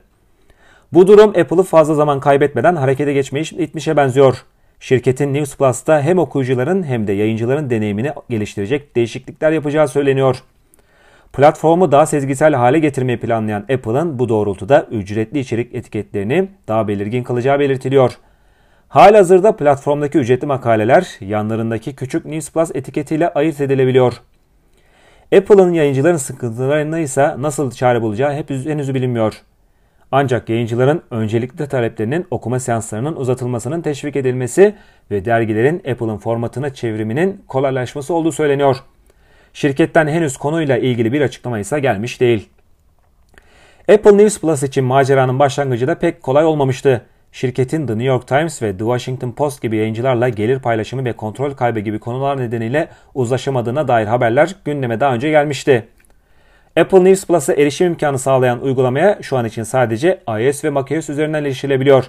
Bu 0.94 1.08
durum 1.08 1.30
Apple'ı 1.30 1.64
fazla 1.64 1.94
zaman 1.94 2.20
kaybetmeden 2.20 2.76
harekete 2.76 3.14
geçmeyi 3.14 3.46
itmişe 3.58 3.98
benziyor. 3.98 4.46
Şirketin 4.80 5.34
News 5.34 5.58
Plus'ta 5.58 6.02
hem 6.02 6.20
okuyucuların 6.20 6.84
hem 6.84 7.08
de 7.08 7.14
yayıncıların 7.14 7.70
deneyimini 7.70 8.12
geliştirecek 8.30 8.96
değişiklikler 8.96 9.52
yapacağı 9.52 9.88
söyleniyor. 9.88 10.44
Platformu 11.34 11.92
daha 11.92 12.06
sezgisel 12.06 12.54
hale 12.54 12.80
getirmeyi 12.80 13.20
planlayan 13.20 13.62
Apple'ın 13.62 14.20
bu 14.20 14.30
doğrultuda 14.30 14.88
ücretli 14.92 15.40
içerik 15.40 15.76
etiketlerini 15.76 16.48
daha 16.68 16.88
belirgin 16.88 17.24
kılacağı 17.24 17.60
belirtiliyor. 17.60 18.18
Halihazırda 18.92 19.56
platformdaki 19.56 20.18
ücretli 20.18 20.46
makaleler 20.46 21.18
yanlarındaki 21.20 21.96
küçük 21.96 22.26
News 22.26 22.52
Plus 22.52 22.72
etiketiyle 22.74 23.34
ayırt 23.34 23.62
edilebiliyor. 23.62 24.22
Apple'ın 25.36 25.74
yayıncıların 25.74 26.18
sıkıntılarına 26.18 27.00
ise 27.00 27.36
nasıl 27.38 27.72
çare 27.72 28.02
bulacağı 28.02 28.34
hep 28.34 28.50
henüz 28.50 28.94
bilinmiyor. 28.94 29.42
Ancak 30.12 30.50
yayıncıların 30.50 31.02
öncelikli 31.12 31.68
taleplerinin 31.68 32.28
okuma 32.32 32.60
seanslarının 32.60 33.16
uzatılmasının 33.16 33.82
teşvik 33.82 34.16
edilmesi 34.16 34.76
ve 35.12 35.26
dergilerin 35.26 35.78
Apple'ın 35.78 36.18
formatına 36.18 36.74
çevriminin 36.74 37.44
kolaylaşması 37.48 38.14
olduğu 38.14 38.32
söyleniyor. 38.32 38.78
Şirketten 39.54 40.08
henüz 40.08 40.38
konuyla 40.38 40.78
ilgili 40.78 41.14
bir 41.14 41.22
açıklama 41.22 41.60
ise 41.60 41.80
gelmiş 41.80 42.22
değil. 42.22 42.50
Apple 43.90 44.18
News 44.18 44.40
Plus 44.40 44.64
için 44.64 44.84
maceranın 44.84 45.40
başlangıcı 45.40 45.88
da 45.88 46.00
pek 46.00 46.24
kolay 46.24 46.46
olmamıştı. 46.46 47.02
Şirketin 47.32 47.88
The 47.88 47.94
New 47.94 48.08
York 48.08 48.28
Times 48.28 48.62
ve 48.62 48.72
The 48.72 48.78
Washington 48.78 49.32
Post 49.32 49.62
gibi 49.62 49.78
yayıncılarla 49.78 50.30
gelir 50.30 50.60
paylaşımı 50.60 51.06
ve 51.06 51.14
kontrol 51.14 51.54
kaybı 51.54 51.80
gibi 51.80 52.00
konular 52.00 52.38
nedeniyle 52.38 52.88
uzlaşamadığına 53.14 53.88
dair 53.88 54.06
haberler 54.08 54.56
gündeme 54.66 55.00
daha 55.00 55.14
önce 55.14 55.30
gelmişti. 55.30 55.88
Apple 56.80 57.04
News 57.04 57.26
Plus'a 57.26 57.54
erişim 57.54 57.88
imkanı 57.88 58.20
sağlayan 58.20 58.62
uygulamaya 58.62 59.18
şu 59.22 59.38
an 59.38 59.46
için 59.46 59.64
sadece 59.64 60.22
iOS 60.28 60.64
ve 60.64 60.70
macOS 60.70 61.10
üzerinden 61.10 61.44
erişilebiliyor. 61.44 62.06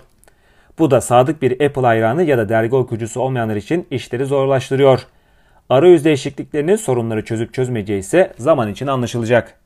Bu 0.78 0.90
da 0.90 1.00
sadık 1.00 1.42
bir 1.42 1.60
Apple 1.66 1.82
hayranı 1.82 2.22
ya 2.22 2.38
da 2.38 2.48
dergi 2.48 2.76
okuyucusu 2.76 3.20
olmayanlar 3.20 3.56
için 3.56 3.86
işleri 3.90 4.24
zorlaştırıyor. 4.24 5.06
Arayüz 5.68 6.04
değişikliklerinin 6.04 6.76
sorunları 6.76 7.24
çözüp 7.24 7.54
çözmeyeceği 7.54 8.00
ise 8.00 8.32
zaman 8.38 8.68
için 8.68 8.86
anlaşılacak. 8.86 9.61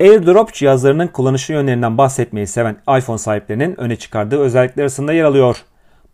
AirDrop 0.00 0.52
cihazlarının 0.52 1.06
kullanışı 1.06 1.52
yönlerinden 1.52 1.98
bahsetmeyi 1.98 2.46
seven 2.46 2.76
iPhone 2.98 3.18
sahiplerinin 3.18 3.80
öne 3.80 3.96
çıkardığı 3.96 4.38
özellikler 4.38 4.82
arasında 4.82 5.12
yer 5.12 5.24
alıyor. 5.24 5.56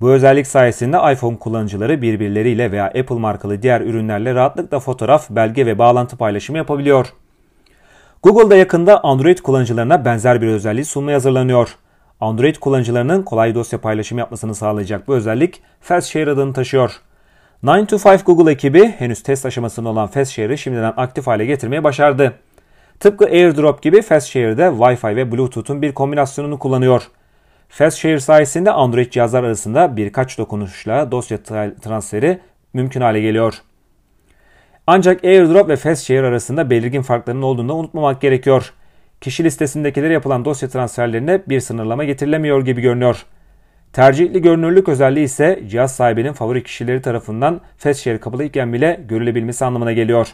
Bu 0.00 0.11
özellik 0.11 0.47
sayesinde 0.47 1.12
iPhone 1.12 1.38
kullanıcıları 1.38 2.03
birbirleriyle 2.03 2.73
veya 2.73 2.85
Apple 2.85 3.19
markalı 3.19 3.62
diğer 3.62 3.81
ürünlerle 3.81 4.35
rahatlıkla 4.35 4.81
fotoğraf, 4.81 5.31
belge 5.31 5.67
ve 5.67 5.79
bağlantı 5.79 6.17
paylaşımı 6.17 6.59
yapabiliyor. 6.59 7.07
Google 8.23 8.50
da 8.50 8.57
yakında 8.57 9.05
Android 9.05 9.38
kullanıcılarına 9.38 10.05
benzer 10.05 10.43
bir 10.43 10.47
özelliği 10.47 10.85
sunmaya 10.85 11.14
hazırlanıyor. 11.14 11.76
Android 12.21 12.57
kullanıcılarının 12.57 13.23
kolay 13.23 13.55
dosya 13.55 13.81
paylaşımı 13.81 14.21
yapmasını 14.21 14.55
sağlayacak 14.55 15.09
bu 15.09 15.14
özellik 15.14 15.62
FastShare 15.81 16.31
adını 16.31 16.53
taşıyor. 16.53 17.00
9 17.67 17.87
to 17.87 18.11
5 18.11 18.23
Google 18.23 18.53
ekibi 18.53 18.88
henüz 18.88 19.23
test 19.23 19.47
aşamasında 19.47 19.88
olan 19.88 20.07
FastShare'ı 20.07 20.59
şimdiden 20.59 20.93
aktif 20.97 21.26
hale 21.26 21.47
getirmeye 21.47 21.85
başardı. 21.85 22.33
Tıpkı 23.00 23.24
AirDrop 23.24 23.82
gibi 23.82 24.02
FastShare'de 24.02 24.62
Wi-Fi 24.62 25.16
ve 25.16 25.32
Bluetooth'un 25.32 25.82
bir 25.82 25.92
kombinasyonunu 25.92 26.58
kullanıyor. 26.58 27.02
FastShare 27.68 28.20
sayesinde 28.20 28.70
Android 28.70 29.10
cihazlar 29.10 29.44
arasında 29.44 29.96
birkaç 29.96 30.38
dokunuşla 30.38 31.10
dosya 31.12 31.42
transferi 31.82 32.38
mümkün 32.72 33.00
hale 33.00 33.20
geliyor. 33.20 33.54
Ancak 34.86 35.24
AirDrop 35.24 35.68
ve 35.68 35.76
FastShare 35.76 36.26
arasında 36.26 36.70
belirgin 36.70 37.02
farkların 37.02 37.42
olduğunu 37.42 37.68
da 37.68 37.74
unutmamak 37.74 38.20
gerekiyor. 38.20 38.72
Kişi 39.20 39.44
listesindekilere 39.44 40.12
yapılan 40.12 40.44
dosya 40.44 40.68
transferlerine 40.68 41.42
bir 41.48 41.60
sınırlama 41.60 42.04
getirilemiyor 42.04 42.64
gibi 42.64 42.80
görünüyor. 42.80 43.26
Tercihli 43.92 44.42
görünürlük 44.42 44.88
özelliği 44.88 45.24
ise 45.24 45.62
cihaz 45.68 45.96
sahibinin 45.96 46.32
favori 46.32 46.62
kişileri 46.62 47.02
tarafından 47.02 47.60
FastShare 47.76 48.20
kapalıyken 48.20 48.72
bile 48.72 49.00
görülebilmesi 49.08 49.64
anlamına 49.64 49.92
geliyor. 49.92 50.28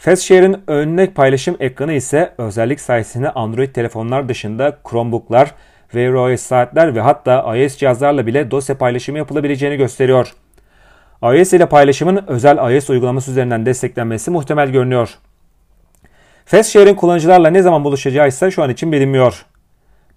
FastShare'in 0.00 0.56
örnek 0.66 1.14
paylaşım 1.14 1.56
ekranı 1.60 1.92
ise 1.92 2.32
özellik 2.38 2.80
sayesinde 2.80 3.30
Android 3.30 3.68
telefonlar 3.68 4.28
dışında 4.28 4.78
Chromebook'lar, 4.90 5.54
Wear 5.90 6.12
OS 6.12 6.40
saatler 6.40 6.94
ve 6.94 7.00
hatta 7.00 7.56
iOS 7.56 7.76
cihazlarla 7.76 8.26
bile 8.26 8.50
dosya 8.50 8.78
paylaşımı 8.78 9.18
yapılabileceğini 9.18 9.76
gösteriyor. 9.76 10.32
iOS 11.22 11.52
ile 11.52 11.66
paylaşımın 11.66 12.24
özel 12.26 12.74
iOS 12.74 12.90
uygulaması 12.90 13.30
üzerinden 13.30 13.66
desteklenmesi 13.66 14.30
muhtemel 14.30 14.70
görünüyor. 14.70 15.18
FastShare'in 16.44 16.94
kullanıcılarla 16.94 17.50
ne 17.50 17.62
zaman 17.62 17.84
buluşacağı 17.84 18.28
ise 18.28 18.50
şu 18.50 18.62
an 18.62 18.70
için 18.70 18.92
bilinmiyor. 18.92 19.46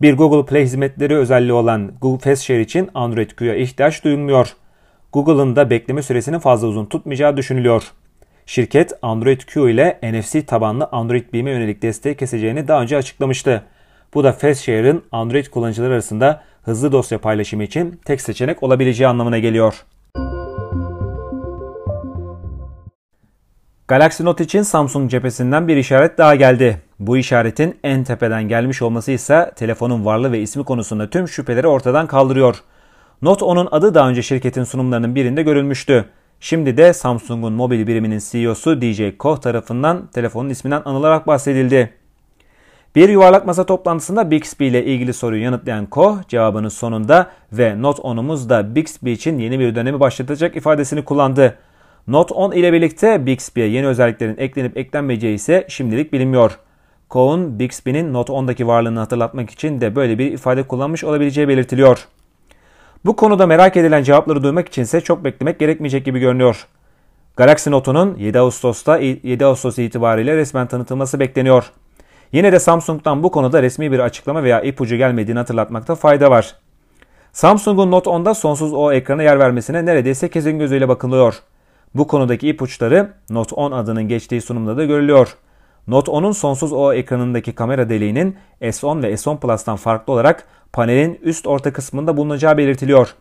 Bir 0.01 0.17
Google 0.17 0.45
Play 0.45 0.63
hizmetleri 0.63 1.15
özelliği 1.15 1.53
olan 1.53 1.91
Google 2.01 2.29
FastShare 2.29 2.61
için 2.61 2.89
Android 2.93 3.31
Q'ya 3.31 3.55
ihtiyaç 3.55 4.03
duyulmuyor. 4.03 4.53
Google'ın 5.13 5.55
da 5.55 5.69
bekleme 5.69 6.01
süresini 6.01 6.39
fazla 6.39 6.67
uzun 6.67 6.85
tutmayacağı 6.85 7.37
düşünülüyor. 7.37 7.83
Şirket 8.45 8.93
Android 9.01 9.41
Q 9.41 9.71
ile 9.71 9.99
NFC 10.03 10.45
tabanlı 10.45 10.89
Android 10.91 11.33
Beam'e 11.33 11.51
yönelik 11.51 11.81
desteği 11.81 12.17
keseceğini 12.17 12.67
daha 12.67 12.81
önce 12.81 12.97
açıklamıştı. 12.97 13.63
Bu 14.13 14.23
da 14.23 14.31
FastShare'ın 14.31 15.03
Android 15.11 15.45
kullanıcıları 15.45 15.93
arasında 15.93 16.43
hızlı 16.63 16.91
dosya 16.91 17.17
paylaşımı 17.17 17.63
için 17.63 17.99
tek 18.05 18.21
seçenek 18.21 18.63
olabileceği 18.63 19.07
anlamına 19.07 19.39
geliyor. 19.39 19.85
Galaxy 23.87 24.23
Note 24.23 24.43
için 24.43 24.61
Samsung 24.61 25.11
cephesinden 25.11 25.67
bir 25.67 25.77
işaret 25.77 26.17
daha 26.17 26.35
geldi. 26.35 26.81
Bu 26.99 27.17
işaretin 27.17 27.79
en 27.83 28.03
tepeden 28.03 28.47
gelmiş 28.47 28.81
olması 28.81 29.11
ise 29.11 29.51
telefonun 29.55 30.05
varlığı 30.05 30.31
ve 30.31 30.41
ismi 30.41 30.63
konusunda 30.63 31.09
tüm 31.09 31.27
şüpheleri 31.27 31.67
ortadan 31.67 32.07
kaldırıyor. 32.07 32.55
Note 33.21 33.45
10'un 33.45 33.67
adı 33.71 33.93
daha 33.93 34.09
önce 34.09 34.21
şirketin 34.21 34.63
sunumlarının 34.63 35.15
birinde 35.15 35.43
görülmüştü. 35.43 36.05
Şimdi 36.45 36.77
de 36.77 36.93
Samsung'un 36.93 37.53
mobil 37.53 37.87
biriminin 37.87 38.21
CEO'su 38.31 38.81
DJ 38.81 39.01
Koh 39.17 39.37
tarafından 39.37 40.07
telefonun 40.13 40.49
isminden 40.49 40.81
anılarak 40.85 41.27
bahsedildi. 41.27 41.93
Bir 42.95 43.09
yuvarlak 43.09 43.45
masa 43.45 43.65
toplantısında 43.65 44.31
Bixby 44.31 44.67
ile 44.67 44.85
ilgili 44.85 45.13
soruyu 45.13 45.43
yanıtlayan 45.43 45.85
Koh 45.85 46.27
cevabının 46.27 46.69
sonunda 46.69 47.31
ve 47.51 47.81
Note 47.81 48.01
10'umuz 48.01 48.49
da 48.49 48.75
Bixby 48.75 49.11
için 49.11 49.39
yeni 49.39 49.59
bir 49.59 49.75
dönemi 49.75 49.99
başlatacak 49.99 50.55
ifadesini 50.55 51.05
kullandı. 51.05 51.57
Note 52.07 52.33
10 52.33 52.51
ile 52.51 52.73
birlikte 52.73 53.25
Bixby'ye 53.25 53.67
yeni 53.67 53.87
özelliklerin 53.87 54.37
eklenip 54.37 54.77
eklenmeyeceği 54.77 55.35
ise 55.35 55.65
şimdilik 55.69 56.13
bilinmiyor. 56.13 56.59
Koh'un 57.09 57.59
Bixby'nin 57.59 58.13
Note 58.13 58.33
10'daki 58.33 58.67
varlığını 58.67 58.99
hatırlatmak 58.99 59.49
için 59.49 59.81
de 59.81 59.95
böyle 59.95 60.17
bir 60.17 60.31
ifade 60.31 60.63
kullanmış 60.63 61.03
olabileceği 61.03 61.47
belirtiliyor. 61.47 62.07
Bu 63.05 63.15
konuda 63.15 63.47
merak 63.47 63.77
edilen 63.77 64.03
cevapları 64.03 64.43
duymak 64.43 64.67
içinse 64.67 65.01
çok 65.01 65.23
beklemek 65.23 65.59
gerekmeyecek 65.59 66.05
gibi 66.05 66.19
görünüyor. 66.19 66.67
Galaxy 67.37 67.71
Note'un 67.71 68.15
7 68.17 68.39
Ağustos'ta 68.39 68.97
7 68.97 69.45
Ağustos 69.45 69.79
itibariyle 69.79 70.37
resmen 70.37 70.67
tanıtılması 70.67 71.19
bekleniyor. 71.19 71.71
Yine 72.31 72.51
de 72.51 72.59
Samsung'dan 72.59 73.23
bu 73.23 73.31
konuda 73.31 73.63
resmi 73.63 73.91
bir 73.91 73.99
açıklama 73.99 74.43
veya 74.43 74.61
ipucu 74.61 74.95
gelmediğini 74.95 75.39
hatırlatmakta 75.39 75.95
fayda 75.95 76.31
var. 76.31 76.55
Samsung'un 77.33 77.91
Note 77.91 78.09
10'da 78.09 78.33
sonsuz 78.33 78.73
O 78.73 78.91
ekrana 78.91 79.23
yer 79.23 79.39
vermesine 79.39 79.85
neredeyse 79.85 80.29
kesin 80.29 80.59
gözüyle 80.59 80.87
bakılıyor. 80.87 81.35
Bu 81.95 82.07
konudaki 82.07 82.49
ipuçları 82.49 83.13
Note 83.29 83.55
10 83.55 83.71
adının 83.71 84.07
geçtiği 84.07 84.41
sunumda 84.41 84.77
da 84.77 84.85
görülüyor. 84.85 85.35
Note 85.87 86.11
10'un 86.11 86.31
sonsuz 86.31 86.73
O 86.73 86.93
ekranındaki 86.93 87.53
kamera 87.55 87.89
deliğinin 87.89 88.37
S10 88.61 89.03
ve 89.03 89.13
S10 89.13 89.39
Plus'tan 89.39 89.75
farklı 89.75 90.13
olarak 90.13 90.47
panelin 90.73 91.19
üst 91.23 91.47
orta 91.47 91.73
kısmında 91.73 92.17
bulunacağı 92.17 92.57
belirtiliyor. 92.57 93.15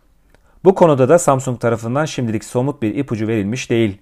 Bu 0.63 0.75
konuda 0.75 1.09
da 1.09 1.19
Samsung 1.19 1.59
tarafından 1.59 2.05
şimdilik 2.05 2.43
somut 2.43 2.81
bir 2.81 2.95
ipucu 2.95 3.27
verilmiş 3.27 3.69
değil. 3.69 4.01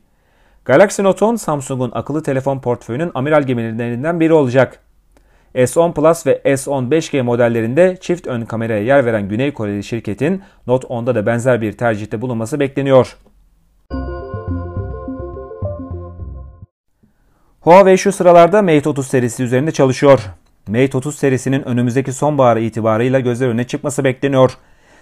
Galaxy 0.65 1.03
Note 1.03 1.25
10 1.25 1.36
Samsung'un 1.36 1.91
akıllı 1.93 2.24
telefon 2.24 2.60
portföyünün 2.60 3.12
amiral 3.13 3.43
gemilerinden 3.43 4.20
biri 4.20 4.34
olacak. 4.34 4.79
S10 5.55 5.93
Plus 5.93 6.27
ve 6.27 6.41
S10 6.46 6.89
5G 6.89 7.22
modellerinde 7.22 7.98
çift 8.01 8.27
ön 8.27 8.46
kameraya 8.46 8.84
yer 8.84 9.05
veren 9.05 9.29
Güney 9.29 9.53
Koreli 9.53 9.84
şirketin 9.84 10.41
Note 10.67 10.88
10'da 10.88 11.15
da 11.15 11.25
benzer 11.25 11.62
bir 11.62 11.72
tercihte 11.72 12.22
bulunması 12.22 12.60
bekleniyor. 12.60 13.17
Huawei 17.60 17.98
şu 17.98 18.12
sıralarda 18.12 18.62
Mate 18.62 18.89
30 18.89 19.08
serisi 19.08 19.43
üzerinde 19.43 19.72
çalışıyor. 19.72 20.20
Mate 20.68 20.98
30 20.98 21.15
serisinin 21.15 21.68
önümüzdeki 21.68 22.13
sonbahar 22.13 22.58
itibarıyla 22.58 23.20
gözler 23.20 23.48
önüne 23.48 23.63
çıkması 23.63 24.03
bekleniyor. 24.03 24.51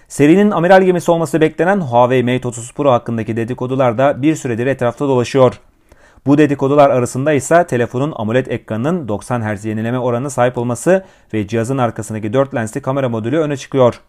Serinin 0.08 0.50
amiral 0.50 0.82
gemisi 0.82 1.10
olması 1.10 1.40
beklenen 1.40 1.80
Huawei 1.80 2.22
Mate 2.22 2.48
30 2.48 2.72
Pro 2.72 2.90
hakkındaki 2.90 3.36
dedikodular 3.36 3.98
da 3.98 4.22
bir 4.22 4.36
süredir 4.36 4.66
etrafta 4.66 5.08
dolaşıyor. 5.08 5.60
Bu 6.26 6.38
dedikodular 6.38 6.90
arasında 6.90 7.32
ise 7.32 7.66
telefonun 7.66 8.12
AMOLED 8.16 8.46
ekranının 8.46 9.08
90 9.08 9.54
Hz 9.54 9.64
yenileme 9.64 9.98
oranına 9.98 10.30
sahip 10.30 10.58
olması 10.58 11.04
ve 11.34 11.46
cihazın 11.46 11.78
arkasındaki 11.78 12.32
4 12.32 12.54
lensli 12.54 12.82
kamera 12.82 13.08
modülü 13.08 13.38
öne 13.38 13.56
çıkıyor. 13.56 14.00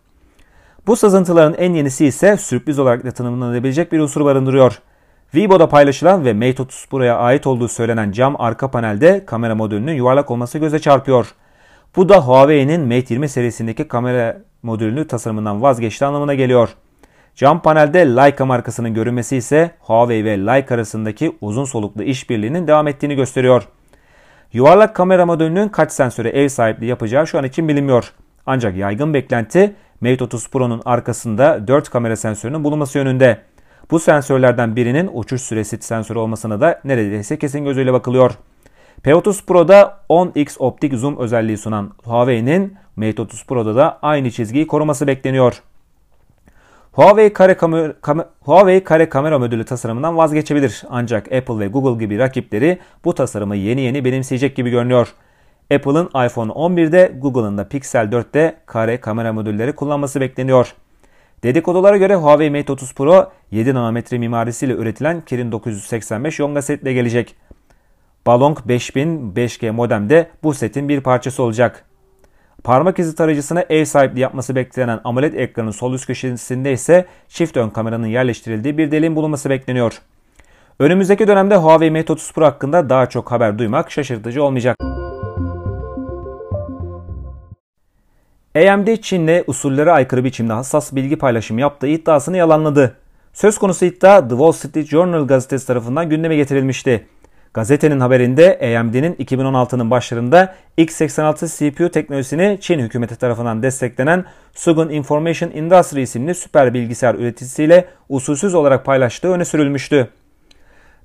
Bu 0.88 0.96
sızıntıların 0.96 1.54
en 1.54 1.74
yenisi 1.74 2.06
ise 2.06 2.38
sürpriz 2.38 2.80
olarak 2.80 3.04
da 3.04 3.12
tanımlanabilecek 3.12 3.92
bir 3.92 4.00
unsur 4.00 4.26
barındırıyor. 4.26 4.82
Vivo'da 5.36 5.70
paylaşılan 5.70 6.26
ve 6.26 6.34
Mate 6.34 6.64
30 6.64 6.86
Pro'ya 6.90 7.18
ait 7.18 7.48
olduğu 7.48 7.68
söylenen 7.68 8.12
cam 8.12 8.36
arka 8.42 8.72
panelde 8.72 9.26
kamera 9.26 9.56
modülünün 9.56 9.94
yuvarlak 9.94 10.32
olması 10.32 10.58
göze 10.58 10.80
çarpıyor. 10.80 11.28
Bu 11.96 12.10
da 12.10 12.28
Huawei'nin 12.28 12.82
Mate 12.82 13.14
20 13.14 13.30
serisindeki 13.30 13.88
kamera 13.88 14.38
modülünü 14.64 15.08
tasarımından 15.08 15.62
vazgeçti 15.62 16.06
anlamına 16.06 16.34
geliyor. 16.34 16.70
Cam 17.36 17.62
panelde 17.62 18.16
Leica 18.16 18.46
markasının 18.46 18.94
görünmesi 18.94 19.38
ise 19.38 19.72
Huawei 19.80 20.26
ve 20.26 20.38
Leica 20.38 20.76
arasındaki 20.76 21.38
uzun 21.42 21.66
soluklu 21.66 22.04
işbirliğinin 22.04 22.68
devam 22.68 22.88
ettiğini 22.88 23.16
gösteriyor. 23.16 23.68
Yuvarlak 24.54 24.96
kamera 24.96 25.26
modülünün 25.26 25.70
kaç 25.70 25.92
sensöre 25.92 26.30
ev 26.30 26.48
sahipliği 26.48 26.86
yapacağı 26.86 27.28
şu 27.28 27.40
an 27.40 27.44
için 27.44 27.68
bilinmiyor. 27.68 28.14
Ancak 28.46 28.78
yaygın 28.78 29.14
beklenti 29.14 29.76
Mate 30.02 30.24
30 30.24 30.50
Pro'nun 30.50 30.82
arkasında 30.86 31.68
4 31.68 31.90
kamera 31.90 32.16
sensörünün 32.16 32.64
bulunması 32.64 32.98
yönünde. 32.98 33.42
Bu 33.92 34.00
sensörlerden 34.00 34.76
birinin 34.76 35.10
uçuş 35.14 35.42
süresi 35.42 35.78
sensörü 35.82 36.20
olmasına 36.20 36.62
da 36.62 36.82
neredeyse 36.84 37.40
kesin 37.40 37.66
gözüyle 37.66 37.94
bakılıyor. 37.94 38.32
P30 39.04 39.46
Pro'da 39.46 40.00
10x 40.10 40.58
optik 40.60 40.94
zoom 40.94 41.18
özelliği 41.18 41.58
sunan 41.58 41.92
Huawei'nin 42.04 42.76
Mate 42.96 43.22
30 43.22 43.46
Pro'da 43.46 43.76
da 43.76 44.00
aynı 44.02 44.32
çizgiyi 44.32 44.68
koruması 44.68 45.08
bekleniyor. 45.08 45.62
Huawei 46.92 47.34
kare, 47.34 47.58
kamer, 47.58 48.02
kam 48.02 48.24
Huawei 48.40 48.84
kare 48.84 49.10
kamera 49.10 49.40
modülü 49.40 49.66
tasarımından 49.66 50.18
vazgeçebilir. 50.18 50.84
Ancak 50.90 51.32
Apple 51.32 51.60
ve 51.60 51.68
Google 51.68 52.06
gibi 52.06 52.20
rakipleri 52.20 52.80
bu 53.06 53.16
tasarımı 53.16 53.56
yeni 53.56 53.82
yeni 53.82 54.06
benimseyecek 54.06 54.56
gibi 54.56 54.70
görünüyor. 54.70 55.14
Apple'ın 55.74 56.06
iPhone 56.08 56.52
11'de, 56.52 57.14
Google'ın 57.22 57.58
da 57.58 57.68
Pixel 57.68 58.06
4'te 58.06 58.58
kare 58.66 59.00
kamera 59.00 59.34
modülleri 59.34 59.76
kullanması 59.76 60.22
bekleniyor. 60.22 60.76
Dedikodulara 61.44 61.98
göre 61.98 62.16
Huawei 62.16 62.50
Mate 62.50 62.72
30 62.72 62.94
Pro 62.94 63.32
7 63.52 63.74
nanometre 63.74 64.18
mimarisiyle 64.18 64.74
üretilen 64.74 65.22
Kirin 65.22 65.52
985 65.52 66.40
Yonga 66.40 66.62
setle 66.62 66.94
gelecek. 66.94 67.36
Balong 68.26 68.58
5000 68.66 69.34
5G 69.36 69.72
modem 69.72 70.10
de 70.10 70.30
bu 70.44 70.54
setin 70.54 70.90
bir 70.90 71.02
parçası 71.02 71.44
olacak. 71.44 71.86
Parmak 72.64 73.00
izi 73.00 73.16
tarayıcısına 73.16 73.66
ev 73.70 73.86
sahipliği 73.86 74.20
yapması 74.20 74.56
beklenen 74.56 75.00
AMOLED 75.04 75.34
ekranın 75.34 75.72
sol 75.72 75.94
üst 75.94 76.08
köşesinde 76.08 76.72
ise 76.72 77.06
çift 77.28 77.58
ön 77.58 77.70
kameranın 77.70 78.08
yerleştirildiği 78.08 78.78
bir 78.78 78.92
deliğin 78.92 79.16
bulunması 79.16 79.50
bekleniyor. 79.50 80.02
Önümüzdeki 80.80 81.28
dönemde 81.28 81.56
Huawei 81.56 81.92
Mate 81.92 82.14
30 82.14 82.34
Pro 82.34 82.46
hakkında 82.46 82.90
daha 82.90 83.10
çok 83.10 83.32
haber 83.32 83.60
duymak 83.60 83.92
şaşırtıcı 83.92 84.44
olmayacak. 84.44 84.78
AMD 88.56 88.98
Çin'le 89.02 89.44
usullere 89.48 89.92
aykırı 89.92 90.24
biçimde 90.24 90.54
hassas 90.54 90.96
bilgi 90.96 91.16
paylaşımı 91.16 91.62
yaptığı 91.62 91.88
iddiasını 91.88 92.38
yalanladı. 92.38 92.98
Söz 93.34 93.58
konusu 93.58 93.86
iddia 93.86 94.22
The 94.22 94.30
Wall 94.30 94.52
Street 94.52 94.88
Journal 94.88 95.28
gazetesi 95.28 95.68
tarafından 95.68 96.10
gündeme 96.10 96.36
getirilmişti. 96.36 97.08
Gazetenin 97.54 98.00
haberinde 98.00 98.78
AMD'nin 98.80 99.14
2016'nın 99.14 99.92
başlarında 99.92 100.56
x86 100.78 101.58
CPU 101.58 101.92
teknolojisini 101.92 102.58
Çin 102.62 102.80
hükümeti 102.80 103.16
tarafından 103.16 103.64
desteklenen 103.64 104.26
Sugun 104.54 104.90
Information 104.90 105.52
Industry 105.52 106.02
isimli 106.02 106.36
süper 106.36 106.74
bilgisayar 106.74 107.16
üreticisiyle 107.16 107.86
usulsüz 108.10 108.54
olarak 108.54 108.86
paylaştığı 108.86 109.28
öne 109.28 109.46
sürülmüştü. 109.46 110.08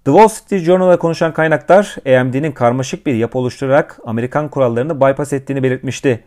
The 0.04 0.12
Wall 0.12 0.28
Street 0.28 0.62
Journal'a 0.62 0.98
konuşan 0.98 1.32
kaynaklar 1.32 1.96
AMD'nin 2.06 2.52
karmaşık 2.52 3.06
bir 3.06 3.14
yapı 3.14 3.38
oluşturarak 3.38 3.98
Amerikan 4.04 4.48
kurallarını 4.48 5.00
bypass 5.00 5.32
ettiğini 5.32 5.62
belirtmişti. 5.62 6.24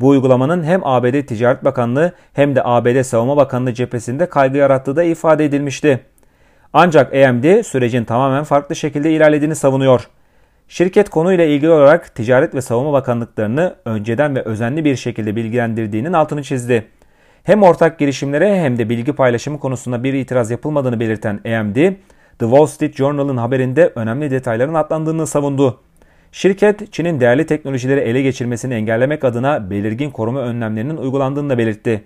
Bu 0.00 0.08
uygulamanın 0.08 0.64
hem 0.64 0.80
ABD 0.84 1.26
Ticaret 1.26 1.64
Bakanlığı 1.64 2.12
hem 2.32 2.56
de 2.56 2.64
ABD 2.64 3.02
Savunma 3.02 3.36
Bakanlığı 3.36 3.74
cephesinde 3.74 4.26
kaygı 4.26 4.58
yarattığı 4.58 4.96
da 4.96 5.02
ifade 5.02 5.44
edilmişti. 5.44 6.11
Ancak 6.72 7.14
AMD 7.14 7.62
sürecin 7.62 8.04
tamamen 8.04 8.44
farklı 8.44 8.76
şekilde 8.76 9.12
ilerlediğini 9.12 9.54
savunuyor. 9.54 10.08
Şirket 10.68 11.10
konuyla 11.10 11.44
ilgili 11.44 11.70
olarak 11.70 12.14
Ticaret 12.14 12.54
ve 12.54 12.60
Savunma 12.60 12.92
Bakanlıklarını 12.92 13.74
önceden 13.84 14.36
ve 14.36 14.42
özenli 14.42 14.84
bir 14.84 14.96
şekilde 14.96 15.36
bilgilendirdiğinin 15.36 16.12
altını 16.12 16.42
çizdi. 16.42 16.88
Hem 17.44 17.62
ortak 17.62 17.98
girişimlere 17.98 18.60
hem 18.60 18.78
de 18.78 18.88
bilgi 18.88 19.12
paylaşımı 19.12 19.60
konusunda 19.60 20.04
bir 20.04 20.14
itiraz 20.14 20.50
yapılmadığını 20.50 21.00
belirten 21.00 21.34
AMD, 21.34 21.74
The 22.38 22.46
Wall 22.46 22.66
Street 22.66 22.96
Journal'ın 22.96 23.36
haberinde 23.36 23.92
önemli 23.94 24.30
detayların 24.30 24.74
atlandığını 24.74 25.26
savundu. 25.26 25.80
Şirket, 26.32 26.92
Çin'in 26.92 27.20
değerli 27.20 27.46
teknolojileri 27.46 28.00
ele 28.00 28.22
geçirmesini 28.22 28.74
engellemek 28.74 29.24
adına 29.24 29.70
belirgin 29.70 30.10
koruma 30.10 30.40
önlemlerinin 30.40 30.96
uygulandığını 30.96 31.50
da 31.50 31.58
belirtti. 31.58 32.04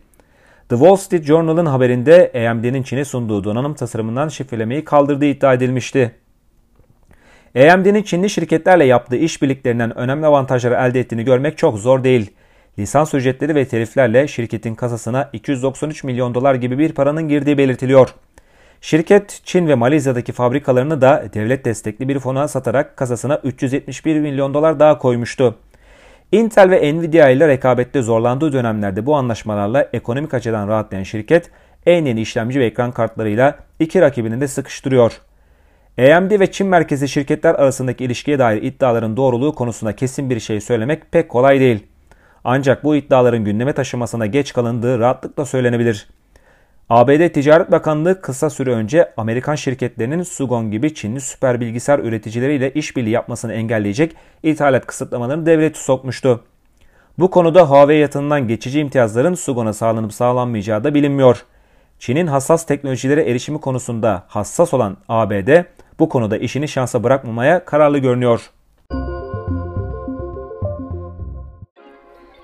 The 0.69 0.77
Wall 0.77 0.97
Street 0.97 1.25
Journal'ın 1.25 1.67
haberinde 1.67 2.33
AMD'nin 2.51 2.83
Çin'e 2.83 3.05
sunduğu 3.05 3.45
donanım 3.45 3.75
tasarımından 3.75 4.29
şifrelemeyi 4.29 4.85
kaldırdığı 4.85 5.25
iddia 5.25 5.55
edilmişti. 5.55 6.15
AMD'nin 7.57 8.03
Çinli 8.03 8.31
şirketlerle 8.31 8.85
yaptığı 8.85 9.17
işbirliklerinden 9.17 9.99
önemli 9.99 10.27
avantajları 10.27 10.75
elde 10.75 11.01
ettiğini 11.01 11.25
görmek 11.25 11.59
çok 11.59 11.79
zor 11.79 12.05
değil. 12.05 12.31
Lisans 12.79 13.15
ücretleri 13.15 13.55
ve 13.55 13.65
teliflerle 13.65 14.29
şirketin 14.29 14.75
kasasına 14.75 15.31
293 15.33 16.05
milyon 16.05 16.35
dolar 16.35 16.55
gibi 16.55 16.79
bir 16.79 16.93
paranın 16.93 17.29
girdiği 17.29 17.59
belirtiliyor. 17.59 18.15
Şirket 18.81 19.41
Çin 19.45 19.69
ve 19.69 19.75
Malezya'daki 19.75 20.33
fabrikalarını 20.33 21.01
da 21.01 21.25
devlet 21.35 21.65
destekli 21.65 22.09
bir 22.09 22.19
fona 22.19 22.49
satarak 22.49 22.97
kasasına 22.97 23.41
371 23.45 24.21
milyon 24.21 24.55
dolar 24.55 24.81
daha 24.81 24.99
koymuştu. 24.99 25.55
Intel 26.33 26.71
ve 26.71 26.95
Nvidia 26.95 27.29
ile 27.29 27.49
rekabette 27.49 28.03
zorlandığı 28.03 28.53
dönemlerde 28.53 29.07
bu 29.07 29.17
anlaşmalarla 29.17 29.89
ekonomik 29.93 30.35
açıdan 30.35 30.69
rahatlayan 30.69 31.03
şirket 31.03 31.51
en 31.87 32.05
yeni 32.05 32.21
işlemci 32.21 32.61
ve 32.61 32.67
ekran 32.67 32.93
kartlarıyla 32.93 33.59
iki 33.81 34.01
rakibini 34.01 34.41
de 34.41 34.49
sıkıştırıyor. 34.49 35.21
AMD 35.99 36.41
ve 36.41 36.53
Çin 36.53 36.67
merkezi 36.67 37.09
şirketler 37.09 37.55
arasındaki 37.55 38.05
ilişkiye 38.05 38.39
dair 38.39 38.63
iddiaların 38.63 39.17
doğruluğu 39.17 39.55
konusunda 39.55 39.97
kesin 39.97 40.31
bir 40.31 40.41
şey 40.41 40.61
söylemek 40.61 41.13
pek 41.13 41.29
kolay 41.29 41.61
değil. 41.61 41.87
Ancak 42.45 42.85
bu 42.85 42.97
iddiaların 42.97 43.45
gündeme 43.45 43.73
taşımasına 43.73 44.27
geç 44.27 44.53
kalındığı 44.53 44.99
rahatlıkla 44.99 45.47
söylenebilir. 45.47 46.09
ABD 46.91 47.29
Ticaret 47.29 47.71
Bakanlığı 47.71 48.21
kısa 48.21 48.51
süre 48.51 48.71
önce 48.71 49.13
Amerikan 49.17 49.55
şirketlerinin 49.55 50.23
Sugon 50.23 50.71
gibi 50.71 50.95
Çinli 50.95 51.21
süper 51.21 51.61
bilgisayar 51.61 51.99
üreticileriyle 51.99 52.73
işbirliği 52.73 53.11
yapmasını 53.11 53.53
engelleyecek 53.53 54.17
ithalat 54.43 54.87
kısıtlamalarını 54.87 55.47
devreye 55.47 55.73
sokmuştu. 55.75 56.45
Bu 57.19 57.31
konuda 57.31 57.71
Huawei 57.71 58.01
yatırımından 58.01 58.49
geçici 58.49 58.81
imtiyazların 58.81 59.35
Sugon'a 59.35 59.73
sağlanıp 59.73 60.13
sağlanmayacağı 60.13 60.85
da 60.85 60.95
bilinmiyor. 60.95 61.45
Çin'in 61.99 62.27
hassas 62.27 62.67
teknolojilere 62.67 63.31
erişimi 63.31 63.61
konusunda 63.61 64.25
hassas 64.29 64.75
olan 64.75 64.97
ABD 65.09 65.65
bu 65.99 66.09
konuda 66.09 66.37
işini 66.37 66.69
şansa 66.69 67.03
bırakmamaya 67.03 67.65
kararlı 67.65 67.99
görünüyor. 67.99 68.51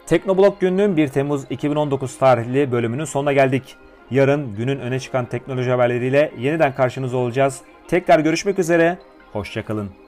Teknoblog 0.06 0.60
günlüğün 0.60 0.96
1 0.96 1.08
Temmuz 1.08 1.42
2019 1.50 2.18
tarihli 2.18 2.72
bölümünün 2.72 3.04
sonuna 3.04 3.32
geldik. 3.32 3.76
Yarın 4.12 4.56
günün 4.56 4.78
öne 4.78 5.00
çıkan 5.00 5.26
teknoloji 5.26 5.70
haberleriyle 5.70 6.32
yeniden 6.38 6.74
karşınızda 6.74 7.16
olacağız. 7.16 7.60
Tekrar 7.88 8.20
görüşmek 8.20 8.58
üzere, 8.58 8.98
hoşçakalın. 9.32 10.01